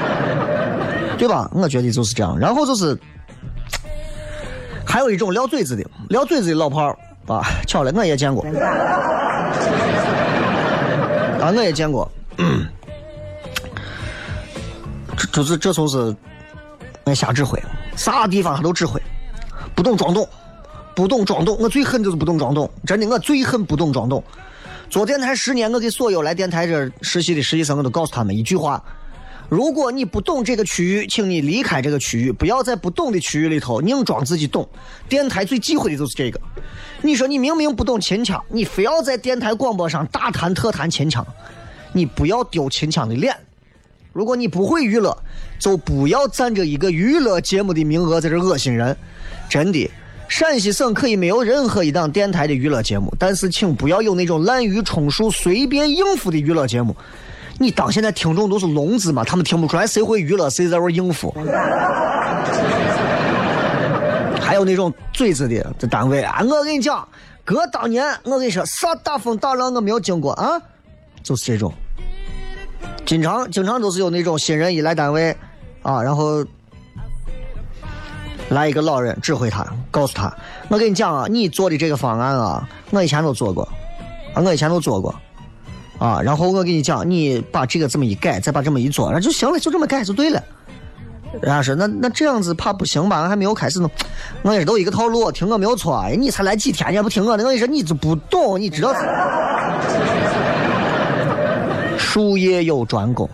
[1.16, 1.50] 对吧？
[1.54, 2.38] 我觉得就是这样。
[2.38, 2.94] 然后就是，
[4.86, 8.44] 还有一种撂嘴子的，撂嘴子的老炮儿啊，巧了，我也见过，
[11.40, 12.06] 啊，我也见过，
[15.16, 16.14] 这就是这就是
[17.04, 17.58] 爱瞎指挥。
[17.96, 19.00] 啥地方他都指挥，
[19.74, 20.28] 不懂装懂，
[20.96, 21.54] 不懂装懂。
[21.60, 24.24] 我最恨就是不懂装懂，真的，我最恨不懂装懂。
[24.88, 28.82] 做电台十年，我给所有来电台这实习的实习生，我都告诉他们一句话：
[29.50, 34.66] 如果你不懂这个区域，请你离开这个区域，不要在不懂的区域里头硬装自己懂。
[35.06, 36.40] 电台最忌讳的就是这个。
[37.02, 41.26] 你说你明明不懂秦腔，你非要在电台广播上大谈特谈秦腔，
[41.92, 43.36] 你不要丢秦腔的脸。
[44.14, 45.14] 如果你不会娱乐，
[45.58, 48.96] 就不要占着一个娱乐节目的名额在这恶心人。
[49.46, 49.90] 真的，
[50.28, 56.94] 陕西省可以没有任何一档电台的娱乐节目，但是请不要有那种滥竽充数、随便应付的娱乐节目。
[57.58, 59.24] 你当现在听众都是聋子吗？
[59.24, 61.34] 他们听不出来谁会娱乐，谁在玩应付。
[64.40, 67.06] 还有那种嘴子的在单位啊，我跟你讲，
[67.44, 70.60] 哥当年我跟你说啥大风大浪我没有经过啊，
[71.22, 71.72] 就是这种。
[73.04, 75.34] 经常经常都是有那种新人一来单位，
[75.82, 76.44] 啊，然后
[78.48, 80.32] 来一个老人指挥他，告诉他
[80.68, 83.68] ：“我跟你讲啊，你做的这个方案啊，我以前都做过，
[84.34, 85.14] 啊，我以前都做过，
[85.98, 90.42] 啊，然后我跟你讲，你把这个这么一改，再把这么一做，那就行了，就这么改就对了。”
[91.42, 93.28] 人家说：“那那这样子怕不行吧？
[93.28, 93.90] 还没有开始呢。”
[94.42, 96.08] 我也是都一个套路，听我没有错。
[96.16, 97.42] 你才来几天，你还不听我的？
[97.42, 98.94] 我跟你说，你就不懂，你知道。
[101.98, 103.28] 术业有专攻，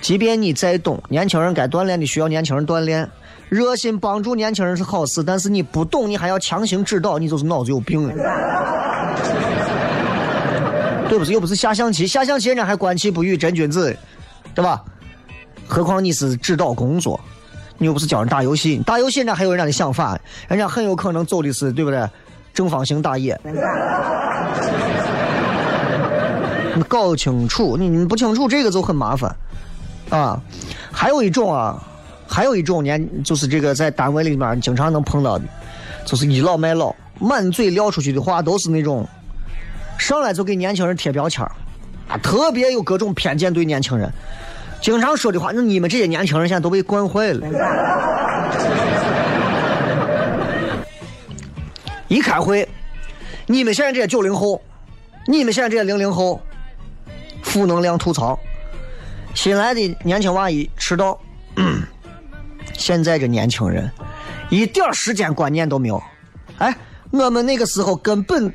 [0.00, 3.06] 即便你再懂，年轻人该锻炼的需要年轻人锻炼，
[3.48, 8.14] 热心帮助年轻人是好事，但是你不懂，你还要强行指导，你就是脑子有病了。
[11.08, 11.32] 对不是？
[11.32, 13.96] 又不是下象棋，下象棋人家还观棋不语，真君子，
[14.54, 14.82] 对吧？
[15.68, 17.20] 何况你是指导工作，
[17.78, 22.08] 你又不是教人打游戏，打游戏人家还有人家的想法，人家很有可能走的是对不对？
[22.52, 23.38] 正方形打野。
[26.74, 29.34] 你搞清楚，你你不清楚这个就很麻烦，
[30.10, 30.40] 啊，
[30.90, 31.80] 还有一种啊，
[32.28, 35.44] 还有一种年就是这个在单位里面经常能碰到的，
[36.04, 39.06] 就是倚老卖老，满嘴撂出去的话都是那种，
[39.98, 41.44] 上来就给年轻人贴标签
[42.08, 44.12] 啊，特别有各种偏见对年轻人。
[44.80, 47.46] 经常说的话，那你们这些年轻人现在都被惯坏了。
[52.08, 52.68] 一开会，
[53.46, 54.60] 你们现在这些九零后，
[55.26, 56.40] 你们现在这些零零后，
[57.42, 58.38] 负能量吐槽，
[59.34, 61.18] 新来的年轻娃一迟到，
[62.78, 63.90] 现在这年轻人
[64.50, 66.02] 一点时间观念都没有。
[66.58, 66.74] 哎，
[67.10, 68.52] 我们那个时候根本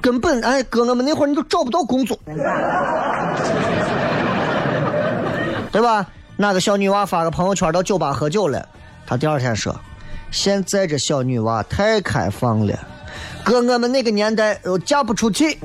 [0.00, 2.18] 根本哎，哥我们那会儿你都找不到工作，
[5.72, 6.06] 对吧？
[6.36, 8.68] 那个小女娃发个朋友圈到酒吧喝酒了，
[9.06, 9.74] 她第二天说。
[10.30, 12.76] 现在这小女娃太开放了，
[13.44, 15.54] 搁我们那个年代都嫁不出去，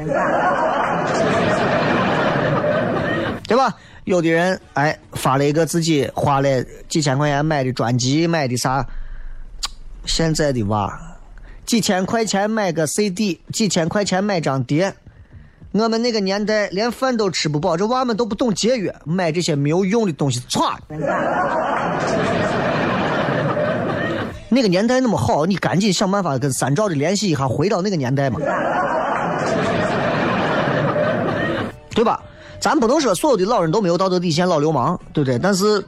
[3.47, 3.75] 对吧？
[4.10, 8.84] 有的人哎发了一个自己花了几千块钱买的专辑，买的啥？
[10.04, 11.00] 现在的娃
[11.63, 14.91] 几千块钱买个 CD，几千块钱买张碟。
[15.74, 20.76] 我们那个年代连饭都吃不饱，这娃们都不懂节约，买这些没有用的东西，歘。
[24.50, 28.39] 那个年代那么好，你赶紧想办法跟三兆的联系一下，回到那个年代嘛，
[31.91, 32.19] 对吧？
[32.60, 35.39] 咱不能说所有的老人都没有道德底线，老流氓，对不对？
[35.39, 35.84] 但是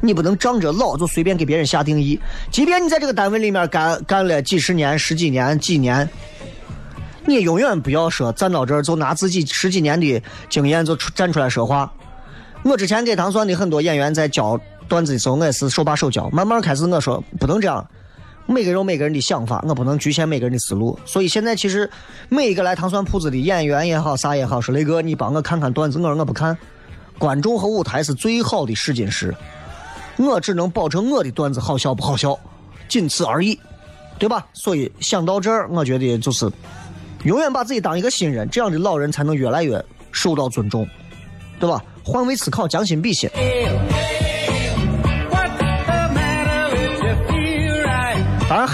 [0.00, 2.18] 你不能仗着老就随便给别人下定义。
[2.50, 6.08] 即便你在这个单位里面干干了几十年、十几年、几年，
[7.26, 11.92] 你永远不要说站到这儿就拿自己十几年的经验就站出来说话。
[12.62, 14.60] 我之前给唐蒜的很多演员在教。
[14.86, 16.28] 段子的时候，我也是手把手教。
[16.28, 17.84] 慢慢开始，我说不能这样。
[18.46, 20.98] 每个人有每个人的想法，我不能局限每个人的思路。
[21.04, 21.88] 所以现在其实
[22.28, 25.98] 每一个来糖蒜铺子的演员也好，啥也好，说雷哥，你帮我看看段子。
[25.98, 26.56] 我说我不看。
[27.16, 29.32] 观众和舞台是最好的试金石，
[30.16, 32.36] 我只能保证我的段子好笑不好笑，
[32.88, 33.56] 仅此而已，
[34.18, 34.44] 对吧？
[34.52, 36.50] 所以想到这儿，我觉得就是
[37.22, 40.84] 永远把自己当一个新人，这样的老人才能越来越受到尊重，
[41.60, 41.82] 对吧？
[42.04, 43.30] 换位思考，将心比心。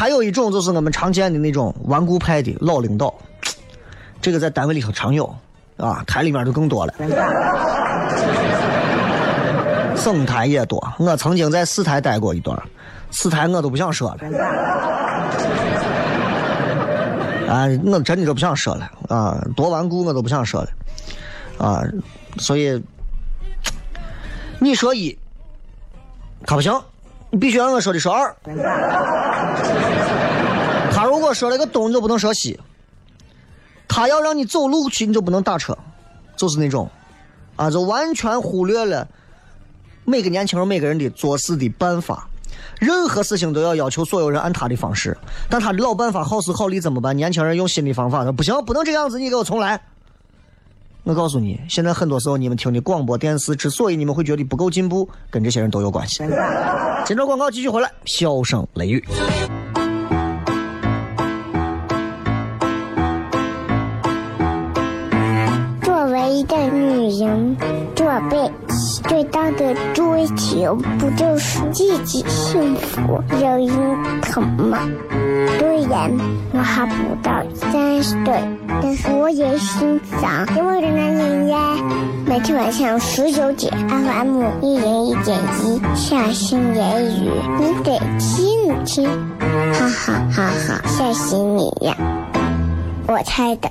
[0.01, 3.15] 还有一种就是我们常见的那种顽固派的老领导，
[4.23, 5.27] 这个在单位里头常有，
[5.77, 6.95] 啊，台里面就更多了。
[9.95, 12.59] 省台也多，我曾经在四台待过一段，
[13.11, 14.17] 四台我都不想说了，
[17.47, 20.71] 啊，我真的都不想说了，啊，多顽固我都不想说了，
[21.59, 21.85] 啊，
[22.39, 22.83] 所以
[24.59, 25.15] 你说一，
[26.47, 26.73] 他不行。
[27.31, 28.35] 你必须按我说的说二。
[30.93, 32.59] 他如果说了个东，你就不能说西。
[33.89, 35.77] 他要让你走路去，你就不能打车，
[36.37, 36.89] 就是那种，
[37.57, 39.07] 啊，就完全忽略了
[40.05, 42.29] 每个年轻人每个人的做事的办法。
[42.79, 45.17] 任何事情都要要求所有人按他的方式，
[45.49, 47.17] 但他的老办法好时好利怎么办？
[47.17, 49.81] 年轻人用新的方法，他不行，不能这样子，你给我重来。
[51.03, 56.23] 我告诉你，现在很多时候你们听的广播电视之所以你们会觉得不够进步，跟这些人都有关系。
[57.05, 59.03] 接着广告继续回来，笑声雷雨。
[65.83, 67.57] 作为一个女人，
[67.97, 68.51] 做背
[69.05, 74.79] 最大的追求不就是自己幸福、有人疼吗？
[75.59, 76.11] 虽然
[76.53, 78.43] 我还不到三十岁，
[78.83, 81.77] 但是我也心脏因为人男人呀。
[82.27, 89.09] 每天晚上十九点，FM 一人一点一，下心言语，你得听听，
[89.73, 91.97] 哈哈哈哈，吓死你呀！
[93.09, 93.69] 我猜的。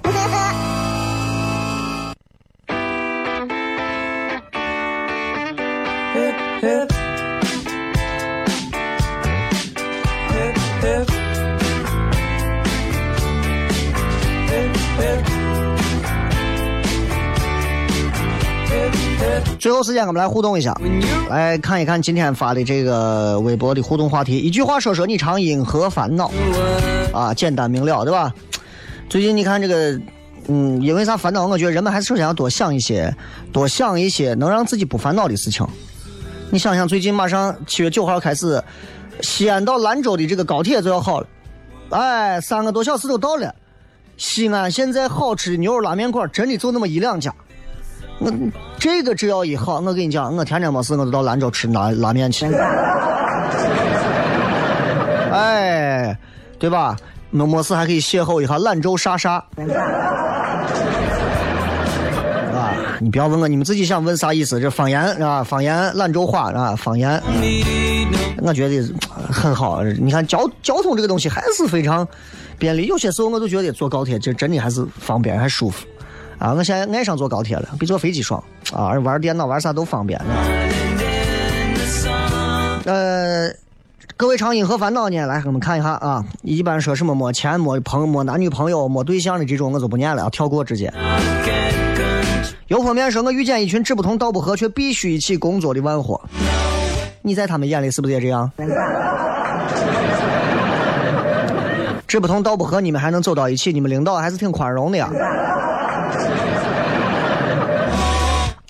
[19.59, 20.73] 最后时间，我们来互动一下，
[21.29, 24.37] 来看一看今天发的这个微博的互动话题。
[24.37, 26.31] 一句话说说你常因何烦恼？
[27.13, 28.33] 啊，简单明了，对吧？
[29.09, 29.99] 最近你看这个，
[30.47, 31.45] 嗯，因为啥烦恼？
[31.45, 33.13] 我觉得人们还是首先要多想一些，
[33.51, 35.67] 多想一些能让自己不烦恼的事情。
[36.49, 38.63] 你想想，最近马上七月九号开始，
[39.19, 41.27] 西安到兰州的这个高铁就要好了，
[41.89, 43.53] 哎，三个多小时都到了。
[44.15, 47.33] 西安现在好吃的牛肉拉面馆真的就那么一两家。
[48.19, 48.31] 我
[48.77, 52.45] 这个只要一好，我跟你讲，我天天没事我就到兰州吃拉拉面去。
[55.31, 56.17] 哎，
[56.57, 56.97] 对吧？
[57.31, 59.35] 没没事还可以邂逅一下兰州莎莎。
[62.55, 64.59] 啊，你不要问我，你们自己想问啥意思？
[64.59, 67.21] 这方言啊，方言兰州话啊，方言。
[68.41, 68.81] 我觉得
[69.31, 69.83] 很好。
[69.83, 72.07] 你看交交通这个东西还是非常
[72.57, 72.87] 便利。
[72.87, 75.85] 有些时候我都觉得坐高铁这真的还是方便还舒服。
[76.39, 78.93] 啊，我现在爱上坐高铁了，比坐飞机爽啊！
[78.99, 80.17] 玩电脑玩啥都方便。
[82.85, 83.51] 呃，
[84.15, 86.23] 各位唱《银河烦恼》呢，来我们看一下啊。
[86.41, 90.91] 一般说什么没钱、没朋、没男女朋友、没对象的这种，我就不念了，跳过直接。
[92.67, 96.21] 有方面说，我遇见一群志不同道不合却必须一起工作的万货。
[97.21, 98.49] 你在他们眼里是不是也这样？
[102.07, 103.73] 志不同道不合，你们还能走到一起？
[103.73, 105.09] 你们领导还是挺宽容的呀。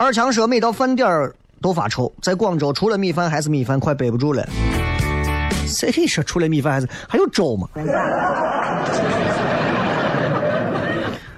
[0.01, 1.29] 二强说，每到饭点
[1.61, 4.47] 都发愁，在广州除了米饭还是米饭，快背不住了。
[5.67, 7.67] 谁说除了米饭还是还有粥吗？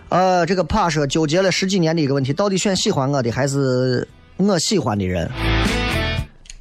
[0.10, 4.08] 呃，这个怕说纠结了十几年的一个问题，到底选喜欢我的还是
[4.38, 5.28] 我喜欢的人？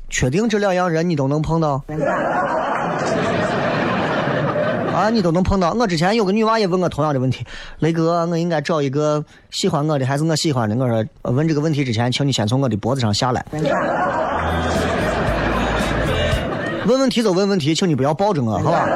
[0.09, 1.85] 确定这两样人你都能碰到？
[5.01, 5.73] 啊，你都能碰到。
[5.73, 7.43] 我之前有个女娃也问我同样的问题，
[7.79, 10.77] 雷哥，我应该找一个喜欢我的还是我喜欢的？
[10.77, 13.43] 我说，问这个问题之前，请你先从我的脖子上下来。
[16.87, 18.89] 问问题就问问题，请你不要抱着我，好吧？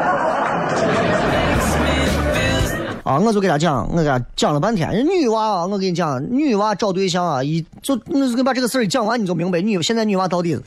[3.04, 4.90] 啊，我就给他讲，我给他讲了半天。
[4.90, 10.58] 人女娃啊，我跟你讲，女娃找对象啊，一就我就把这个事儿讲完，你就明白女现在女娃到底。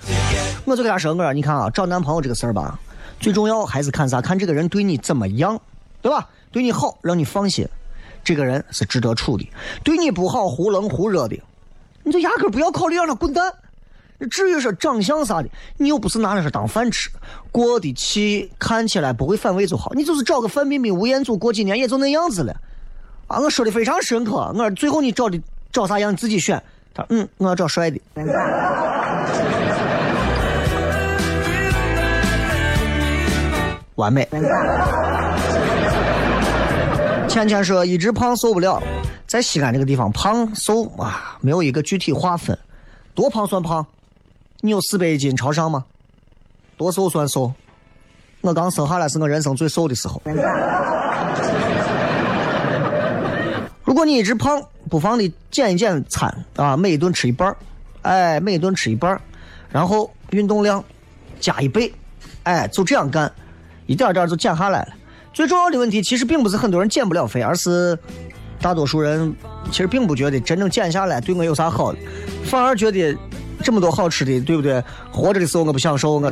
[0.65, 2.79] 我就给他说，我说你看啊，找男朋友这个事儿吧，
[3.19, 4.21] 最重要还是看啥？
[4.21, 5.59] 看这个人对你怎么样，
[6.01, 6.27] 对吧？
[6.51, 7.67] 对你好，让你放心，
[8.23, 9.45] 这个人是值得处的；
[9.83, 11.37] 对你不好，忽冷忽热的，
[12.03, 13.53] 你就压根不要考虑，让他滚蛋。
[14.31, 17.09] 至于说长相啥的，你又不是拿那是当饭吃，
[17.51, 19.91] 过得去看起来不会反胃就好。
[19.93, 22.55] 你就是找个范冰冰、吴彦祖，过几年也就那样子了。
[23.27, 24.51] 啊，我说的非常深刻。
[24.53, 25.39] 我说最后你找的
[25.71, 26.61] 找啥样你自己选。
[26.93, 27.99] 他说嗯，我要找帅的。
[33.97, 34.27] 完美。
[37.27, 38.81] 倩倩说一直胖受不了，
[39.27, 42.57] 在西安这个地方胖瘦啊没有一个具体划分，
[43.13, 43.85] 多胖算胖？
[44.61, 45.85] 你有四百斤朝上吗？
[46.77, 47.53] 多瘦算瘦？
[48.41, 50.21] 我刚生下来是我人生最瘦的时候。
[53.83, 57.55] 如果你一直胖，不妨你减一减餐啊，每一顿吃一半
[58.03, 59.19] 哎，每一顿吃一半
[59.69, 60.83] 然后运动量
[61.39, 61.93] 加一倍，
[62.43, 63.31] 哎，就这样干，
[63.87, 64.89] 一点点就减下来了。
[65.33, 67.97] 最重要的问题其实并不是很多人减不了肥，而是
[68.61, 69.35] 大多数人
[69.71, 71.97] 其实并不觉得真正减下来对我有啥好的，
[72.45, 73.17] 反而觉得。
[73.63, 74.83] 这么多好吃的，对不对？
[75.11, 76.31] 活着的时候我不享受，我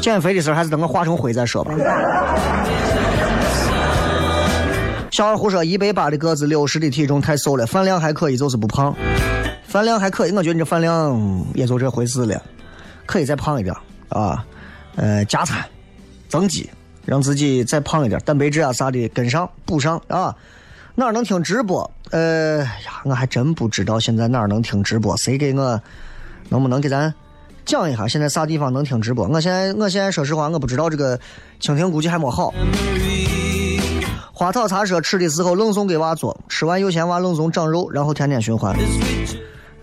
[0.00, 1.70] 减肥的事还是等我化成灰再说吧。
[5.10, 8.96] 小二胡说一百八的个子，六十的体重太瘦了，饭量还可以，就是不胖。
[9.64, 12.42] 饭量还可以，我觉得你这饭量也就这回事了，
[13.10, 13.74] 可以再胖一点
[14.08, 14.46] 啊。
[14.94, 15.64] 呃，加餐
[16.28, 16.70] 增肌，
[17.04, 20.34] 让自己再胖一点，蛋白质啊啥的跟上补上啊。
[20.94, 21.90] 哪儿能听直播？
[22.10, 25.16] 呃呀，我还真不知道现在哪儿能听直播。
[25.16, 25.80] 谁给我？
[26.48, 27.12] 能不能给咱
[27.64, 28.06] 讲一下？
[28.06, 29.26] 现在啥地方能听直播？
[29.26, 31.18] 我现在，我现在说实话，我不知道这个
[31.60, 32.52] 蜻蜓估计还没好。
[34.32, 38.76] 花草茶说吃的时候冷怂给娃做，吃完又嫌娃冷怂长肉，然后天天循环。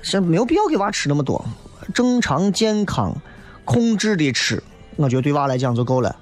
[0.03, 1.43] 现没有必要给娃吃那么多，
[1.93, 3.15] 正常健康
[3.65, 4.61] 控制的吃，
[4.95, 6.15] 我觉得对娃来讲就够了。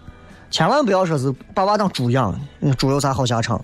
[0.51, 3.59] 千万不要说是把娃当猪养，那猪有啥好下场？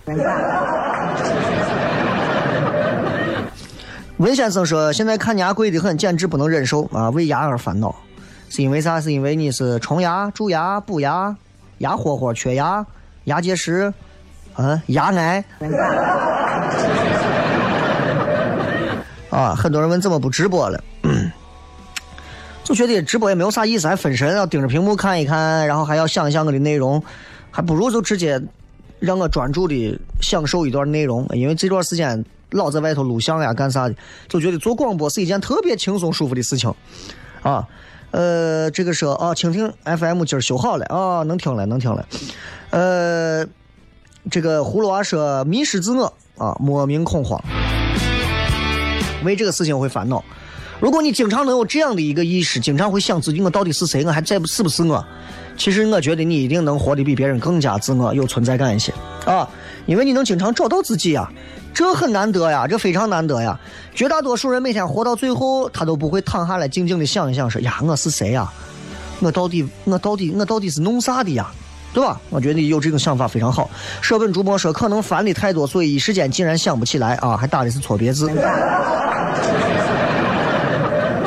[4.18, 7.10] 文先生说：“现在看牙贵的很，简直不能忍受啊！
[7.10, 7.96] 为牙而烦恼，
[8.50, 9.02] 是因为啥？
[9.02, 11.36] 是因为你是虫牙、蛀牙、补牙、
[11.80, 12.86] 牙豁豁、缺牙、
[13.24, 13.92] 牙结石，
[14.54, 15.44] 啊，牙癌。
[19.32, 20.84] 啊，很多人问怎么不直播了，
[22.64, 27.04] 就觉得直播也没有啥意思，还分神要盯着屏幕看一看，然后还要想一想我的内容，
[27.50, 28.42] 还不如就直接
[29.00, 33.96] 让我专注的享受一段内容，因为这段时间。”老在外头录像呀，干啥的？
[34.28, 36.70] 就觉得做广播是一件特别轻松舒服的事情，
[37.42, 37.66] 啊，
[38.12, 42.06] 呃，这个说啊，蜻蜓 FM 今儿修好了啊，能听了，能听了。
[42.72, 43.48] 呃，
[44.30, 47.42] 这个葫芦娃说迷失自我啊，莫名恐慌，
[49.24, 50.22] 为这个事情会烦恼。
[50.82, 55.06] 如果你经常能有这样的一个意识，经常会想自己我到底是谁，我还在不是不是我？
[55.56, 58.92] 其实我觉得你一定能活得比别人更加自我、有存在感一些
[59.26, 59.48] 啊，
[59.86, 61.32] 因为你能经常找到自己啊。
[61.72, 63.58] 这很难得呀，这非常难得呀！
[63.94, 68.52] 绝大多数人每天活到最后，他都不会躺下来静静的想一想，说呀，我是谁呀？
[69.20, 71.48] 我到底，我到底，我到底是弄啥的呀？
[71.94, 72.20] 对吧？
[72.30, 73.70] 我觉得你有这种想法非常好。
[74.02, 78.30] 舍本逐末说，可能烦的太多，所以一时间竟然想不起来啊，还打的是错别字。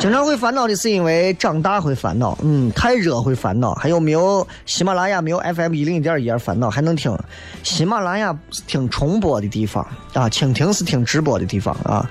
[0.05, 7.11] 经常会烦恼的是因为长大会烦恼，嗯，太热会烦恼，还有没有喜马拉雅没有 FM 一零一点一而烦恼，还能听
[7.63, 9.83] 喜马拉雅是听重播的地方
[10.13, 12.07] 啊，蜻蜓是听直播的地方啊。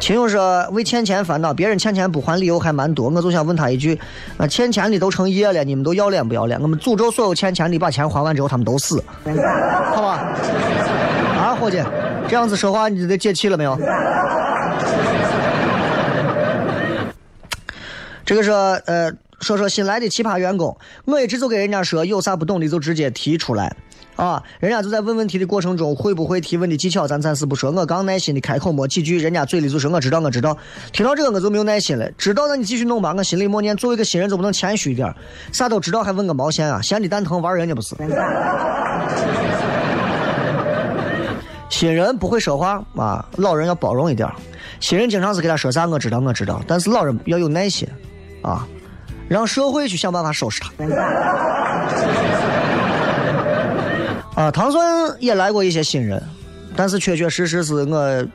[0.00, 4.00] 秦勇说为欠钱烦恼，别人欠钱不还理由还蛮多，我就想问他一句，
[4.38, 6.58] 啊，欠钱的都成业了，你们都要脸不要脸？
[6.62, 9.04] 我们诅咒所有欠钱的把钱还完之后他们都死，
[9.94, 10.26] 好吧？
[11.38, 11.82] 啊，伙计，
[12.28, 13.78] 这样子说话你得解气了没有？
[18.26, 19.10] 这个是呃，
[19.40, 23.72] 说说新来的奇葩员工，我一直就给人家说，有啥不懂的就直接提出来，
[24.16, 30.58] 啊，人家就在问问题的过程中，会不会提问的技巧咱暂时不说，我刚耐心的开口没几句，人家嘴里就说我知道我知道，
[30.92, 35.14] 听到这个我就没有耐心了，知道那你继续弄吧，我心里默念，作为一个新人总不能谦虚一点，
[35.52, 37.94] 啥都知道还问个毛线啊，闲的蛋疼玩人家不是。
[41.68, 44.28] 新人不会说话啊，老人要包容一点。
[44.80, 47.86] 新人经常是给他说啥我知道我知道，但是老人要有耐心。
[48.46, 48.64] 啊，
[49.28, 50.70] 让社会去想办法收拾他。
[54.40, 54.80] 啊，唐僧
[55.18, 56.22] 也来过一些新人，
[56.76, 58.26] 但是确确实实是我，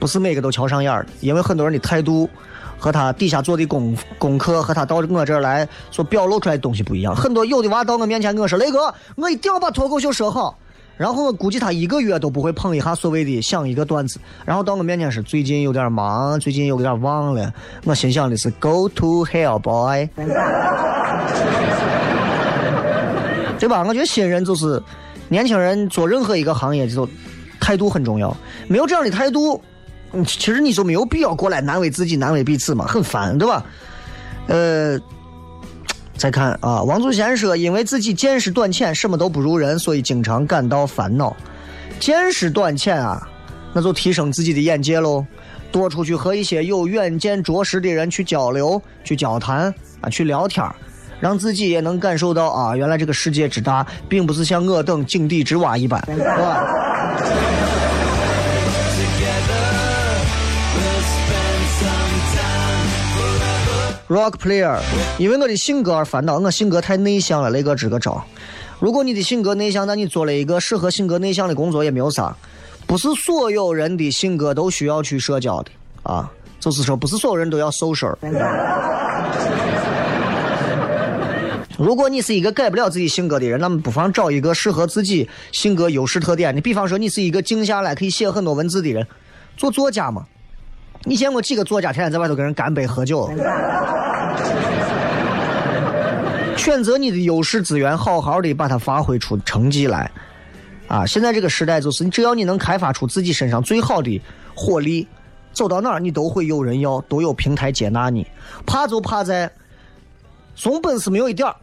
[0.00, 2.28] 不是每个都瞧上眼的，因为很多人的态度
[2.76, 7.14] 和他底下做的功功课和他到我这儿来所表露出来的东西不一样。
[7.14, 10.58] 很多有的娃到我面前跟我说：“雷哥，我一定要把脱口秀说好。”
[10.96, 17.52] 然后我估计他一个月都不会碰一下所谓的想一个段子，然后到我面前是最近有点忙，最近有点忘了。
[17.84, 20.08] 我心想的是 Go to hell, boy，
[23.58, 23.84] 对吧？
[23.86, 24.82] 我觉得新人就是
[25.28, 27.06] 年轻人做任何一个行业就
[27.60, 28.34] 态度很重要，
[28.66, 29.62] 没有这样的态度，
[30.24, 33.64] 其实你就没有必要过来难为自己、难为彼此嘛，很烦，对吧？
[34.46, 34.98] 呃。
[36.16, 41.36] 再看啊，王祖贤说：“因为自己见识短浅，什么都不如人，所以经常感到烦恼。
[42.00, 43.20] 见识短浅啊，
[43.74, 45.24] 那就提升自己的眼界喽，
[45.70, 50.64] 多出去和一些有远见卓识的人去交流、去交谈啊，去聊天
[51.20, 56.64] 让自己也能感受到啊，原来这个世界之大，并不是像我等井底之蛙一般，是吧？”
[64.08, 64.78] Rock player，
[65.18, 66.38] 因为我的性格而烦恼。
[66.38, 68.24] 我性格太内向了，雷哥支个招。
[68.78, 72.36] 如果你的性格内向，那你做了一个适合性格内向的工作也没有啥。
[72.86, 75.72] 不是所有人的性格都需要去社交的
[76.04, 76.30] 啊，
[76.60, 78.14] 就是说不是所有人都要 social。
[81.76, 86.60] 如果你是一个改不了自己性格的人，那么不妨找一个适合自己性格优势特点的。
[86.60, 89.04] 比方说，你是一个静下来可以写很多文字的人，
[89.56, 90.24] 做作家嘛。
[91.08, 93.30] 你见过几个作家天天在外头跟人干杯喝酒？
[96.56, 100.10] 选择 你的优势资源，好好的把它发挥出成绩来。
[100.88, 104.20] 啊，现在这个时代就是，只要你能开发出自己身上最好的
[104.52, 105.06] 火力，
[105.52, 108.26] 走到哪儿你都会有人要，都有平台接纳你。
[108.66, 109.48] 怕就怕在
[110.56, 111.54] 怂本事没有一点儿，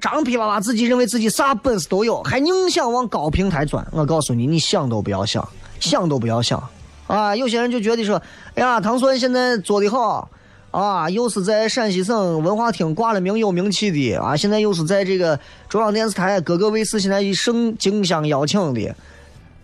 [0.00, 3.86] 张皮娃娃自己认为自己啥本事都有，还硬想往高平台钻。
[3.92, 6.60] 我告诉你，你想都不要想，想都不要想。
[7.08, 8.22] 啊，有些人就觉得说，
[8.54, 10.30] 哎呀，唐顺现在做的好，
[10.70, 15.40] 啊，又是在陕西省文化厅挂了名有名气的，啊，现在又是在这个
[15.70, 18.94] 中央电视台各个卫视现在以省竞相邀请的，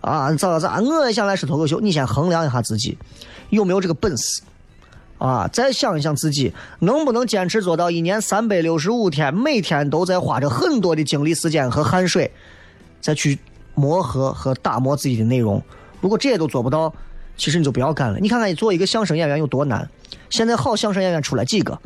[0.01, 0.81] 啊，咋咋咋？
[0.81, 2.97] 我也想来说脱口秀，你先衡量一下自己
[3.51, 4.41] 有没有这个本事，
[5.19, 12.33] 啊，再想一想自己能不能坚持做到一年三百六十五天，每天都在花着很多的精力、时间和汗水，
[13.03, 13.39] 再去
[13.75, 15.63] 磨合和打磨自己的内容。
[16.01, 16.93] 如果这些都做不到，
[17.37, 18.19] 其实你就不要干了。
[18.19, 19.89] 你看看你做一个相声演员有多难。
[20.31, 21.79] 现在好相声演员出来几个？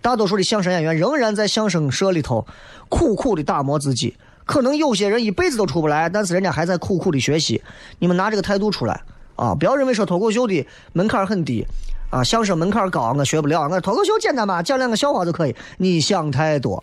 [0.00, 2.46] 大多数的相声演员仍然在相声社里头
[2.88, 4.16] 苦苦的打磨自己。
[4.44, 7.60] 可能有些人一辈子都出不来，但是人家还在苦苦的学习。
[7.98, 9.00] 你们拿这个态度出来
[9.36, 9.54] 啊！
[9.54, 11.66] 不要认为说脱口秀的门槛很低
[12.10, 13.68] 啊，相声门槛高，我学不了。
[13.68, 15.54] 我脱口秀简单嘛，讲两个笑话就可以。
[15.76, 16.82] 你想太多。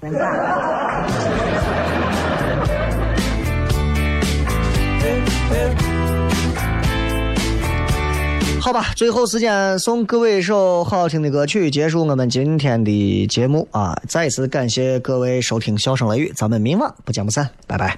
[8.65, 13.95] 好吧，最后时间送各位一首好听的歌曲，结束我们今天的节目啊！
[14.07, 17.95] 再次感谢各位收听《笑声雷雨》，咱们明晚不见不散，拜拜。